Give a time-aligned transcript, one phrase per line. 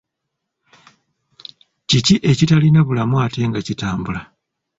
[1.89, 4.21] Kiki ekitalina bulamu ate nga tekitambula?